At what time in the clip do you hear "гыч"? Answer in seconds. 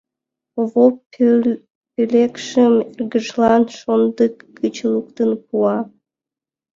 4.59-4.75